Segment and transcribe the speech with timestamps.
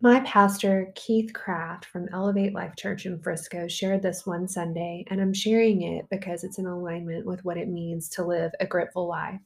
[0.00, 5.20] My pastor, Keith Craft from Elevate Life Church in Frisco, shared this one Sunday, and
[5.20, 9.08] I'm sharing it because it's in alignment with what it means to live a grateful
[9.08, 9.40] life.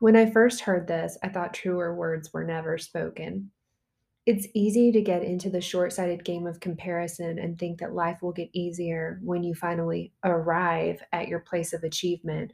[0.00, 3.50] When I first heard this, I thought truer words were never spoken.
[4.24, 8.22] It's easy to get into the short sighted game of comparison and think that life
[8.22, 12.50] will get easier when you finally arrive at your place of achievement.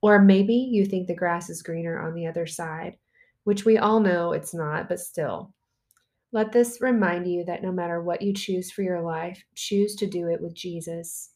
[0.00, 2.96] Or maybe you think the grass is greener on the other side,
[3.44, 5.52] which we all know it's not, but still.
[6.34, 10.06] Let this remind you that no matter what you choose for your life, choose to
[10.06, 11.30] do it with Jesus.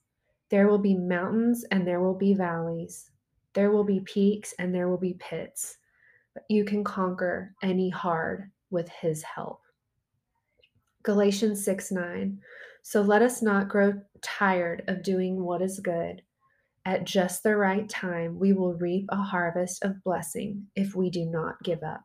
[0.48, 3.10] There will be mountains and there will be valleys.
[3.52, 5.76] There will be peaks and there will be pits.
[6.32, 9.60] But you can conquer any hard with his help.
[11.02, 12.38] Galatians 6 9.
[12.82, 16.22] So let us not grow tired of doing what is good.
[16.86, 21.26] At just the right time, we will reap a harvest of blessing if we do
[21.26, 22.04] not give up.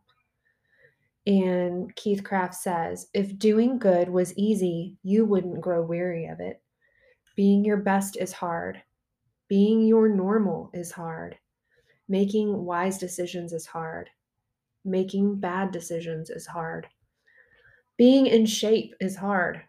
[1.28, 6.62] And Keith Craft says, if doing good was easy, you wouldn't grow weary of it.
[7.36, 8.82] Being your best is hard.
[9.48, 11.38] Being your normal is hard.
[12.10, 14.10] Making wise decisions is hard.
[14.84, 16.88] Making bad decisions is hard.
[17.98, 19.62] Being in shape is hard.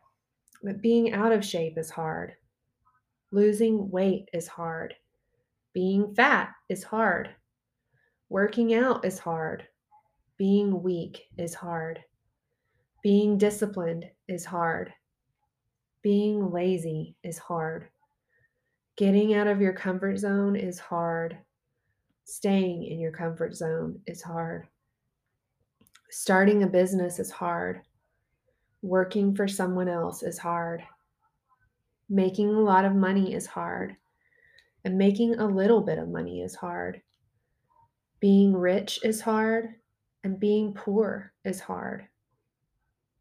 [0.63, 2.33] But being out of shape is hard.
[3.31, 4.95] Losing weight is hard.
[5.75, 7.31] Being fat is hard.
[8.29, 9.67] Working out is hard.
[10.39, 12.03] Being weak is hard.
[13.03, 14.93] Being disciplined is hard.
[16.01, 17.89] Being lazy is hard.
[18.97, 21.39] Getting out of your comfort zone is hard.
[22.25, 24.69] Staying in your comfort zone is hard.
[26.11, 27.83] Starting a business is hard.
[28.81, 30.83] Working for someone else is hard.
[32.09, 33.97] Making a lot of money is hard.
[34.85, 37.03] And making a little bit of money is hard.
[38.19, 39.75] Being rich is hard
[40.25, 42.07] and being poor is hard.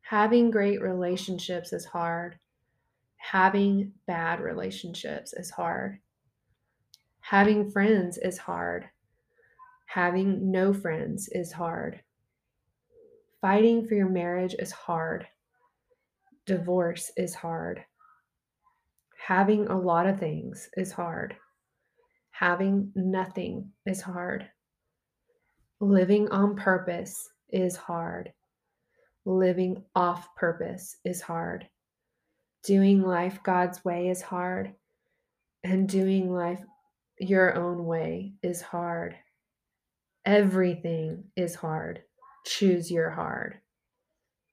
[0.02, 2.38] Having great relationships is hard.
[3.18, 6.00] Having bad relationships is hard.
[7.22, 8.90] Having friends is hard.
[9.86, 12.02] Having no friends is hard.
[13.40, 15.28] Fighting for your marriage is hard.
[16.46, 17.84] Divorce is hard.
[19.28, 21.36] Having a lot of things is hard.
[22.32, 24.50] Having nothing is hard.
[25.82, 28.32] Living on purpose is hard.
[29.26, 31.68] Living off purpose is hard.
[32.64, 34.76] Doing life God's way is hard.
[35.64, 36.62] And doing life
[37.20, 39.16] your own way is hard.
[40.24, 42.04] Everything is hard.
[42.46, 43.58] Choose your hard.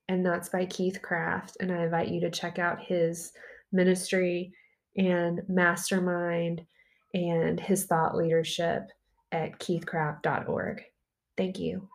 [0.09, 1.59] And that's by Keith Craft.
[1.61, 3.33] And I invite you to check out his
[3.71, 4.55] ministry
[4.97, 6.65] and mastermind
[7.13, 8.89] and his thought leadership
[9.31, 10.85] at keithcraft.org.
[11.39, 11.89] Thank you.